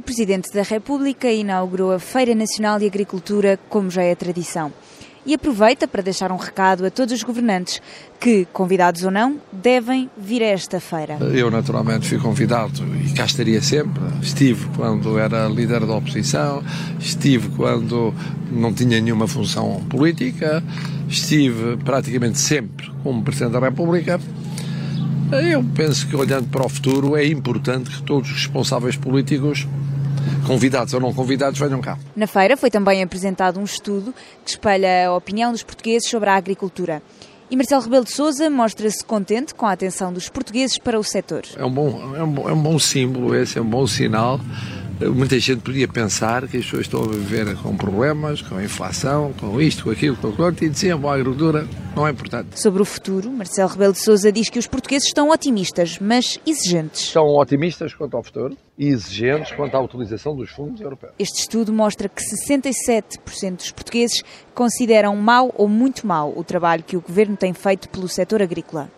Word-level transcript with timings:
O 0.00 0.02
Presidente 0.02 0.50
da 0.54 0.62
República 0.62 1.30
inaugurou 1.30 1.92
a 1.92 1.98
Feira 1.98 2.34
Nacional 2.34 2.78
de 2.78 2.86
Agricultura, 2.86 3.60
como 3.68 3.90
já 3.90 4.02
é 4.02 4.14
tradição. 4.14 4.72
E 5.26 5.34
aproveita 5.34 5.86
para 5.86 6.02
deixar 6.02 6.32
um 6.32 6.38
recado 6.38 6.86
a 6.86 6.90
todos 6.90 7.12
os 7.12 7.22
governantes 7.22 7.82
que, 8.18 8.46
convidados 8.50 9.04
ou 9.04 9.10
não, 9.10 9.38
devem 9.52 10.08
vir 10.16 10.42
a 10.42 10.46
esta 10.46 10.80
feira. 10.80 11.18
Eu, 11.34 11.50
naturalmente, 11.50 12.08
fui 12.08 12.18
convidado 12.18 12.82
e 12.96 13.12
cá 13.12 13.26
estaria 13.26 13.60
sempre. 13.60 14.02
Estive 14.22 14.68
quando 14.74 15.18
era 15.18 15.46
líder 15.48 15.84
da 15.84 15.94
oposição, 15.94 16.64
estive 16.98 17.50
quando 17.50 18.14
não 18.50 18.72
tinha 18.72 18.98
nenhuma 19.02 19.28
função 19.28 19.84
política, 19.90 20.64
estive 21.10 21.76
praticamente 21.76 22.38
sempre 22.38 22.90
como 23.02 23.22
Presidente 23.22 23.52
da 23.52 23.60
República. 23.60 24.18
Eu 25.30 25.62
penso 25.74 26.08
que, 26.08 26.16
olhando 26.16 26.48
para 26.48 26.64
o 26.64 26.68
futuro, 26.70 27.14
é 27.16 27.24
importante 27.26 27.90
que 27.90 28.02
todos 28.02 28.30
os 28.30 28.36
responsáveis 28.36 28.96
políticos 28.96 29.68
convidados 30.50 30.92
ou 30.92 31.00
não 31.00 31.14
convidados, 31.14 31.60
venham 31.60 31.80
cá. 31.80 31.96
Na 32.16 32.26
feira 32.26 32.56
foi 32.56 32.70
também 32.70 33.02
apresentado 33.04 33.60
um 33.60 33.64
estudo 33.64 34.12
que 34.44 34.50
espelha 34.50 35.06
a 35.06 35.14
opinião 35.14 35.52
dos 35.52 35.62
portugueses 35.62 36.10
sobre 36.10 36.28
a 36.28 36.34
agricultura. 36.34 37.00
E 37.48 37.56
Marcelo 37.56 37.82
Rebelo 37.82 38.04
de 38.04 38.12
Sousa 38.12 38.50
mostra-se 38.50 39.04
contente 39.04 39.54
com 39.54 39.66
a 39.66 39.72
atenção 39.72 40.12
dos 40.12 40.28
portugueses 40.28 40.76
para 40.76 40.98
o 40.98 41.04
setor. 41.04 41.42
É 41.56 41.64
um 41.64 41.70
bom, 41.70 42.16
é 42.16 42.22
um, 42.22 42.48
é 42.48 42.52
um 42.52 42.62
bom 42.62 42.78
símbolo, 42.80 43.34
esse 43.34 43.58
é 43.58 43.62
um 43.62 43.64
bom 43.64 43.86
sinal 43.86 44.40
Muita 45.08 45.38
gente 45.38 45.62
podia 45.62 45.88
pensar 45.88 46.46
que 46.46 46.58
as 46.58 46.64
pessoas 46.64 46.82
estão 46.82 47.02
a 47.02 47.08
viver 47.08 47.56
com 47.56 47.74
problemas, 47.74 48.42
com 48.42 48.56
a 48.56 48.62
inflação, 48.62 49.32
com 49.32 49.58
isto, 49.58 49.84
com 49.84 49.90
aquilo, 49.90 50.14
com 50.14 50.28
aquilo, 50.28 50.54
e 50.60 50.68
diziam, 50.68 51.08
a 51.08 51.14
agricultura 51.14 51.66
não 51.96 52.06
é 52.06 52.10
importante. 52.10 52.60
Sobre 52.60 52.82
o 52.82 52.84
futuro, 52.84 53.30
Marcelo 53.30 53.70
Rebelo 53.70 53.94
de 53.94 53.98
Sousa 53.98 54.30
diz 54.30 54.50
que 54.50 54.58
os 54.58 54.66
portugueses 54.66 55.08
estão 55.08 55.30
otimistas, 55.30 55.98
mas 55.98 56.38
exigentes. 56.46 57.00
Estão 57.00 57.24
otimistas 57.24 57.94
quanto 57.94 58.14
ao 58.14 58.22
futuro 58.22 58.56
e 58.78 58.88
exigentes 58.88 59.52
quanto 59.52 59.74
à 59.74 59.80
utilização 59.80 60.36
dos 60.36 60.50
fundos 60.50 60.80
europeus. 60.80 61.12
Este 61.18 61.40
estudo 61.40 61.72
mostra 61.72 62.08
que 62.08 62.22
67% 62.22 63.56
dos 63.56 63.72
portugueses 63.72 64.22
consideram 64.54 65.16
mau 65.16 65.52
ou 65.56 65.66
muito 65.66 66.06
mau 66.06 66.32
o 66.36 66.44
trabalho 66.44 66.82
que 66.82 66.96
o 66.96 67.00
governo 67.00 67.36
tem 67.36 67.54
feito 67.54 67.88
pelo 67.88 68.08
setor 68.08 68.42
agrícola. 68.42 68.88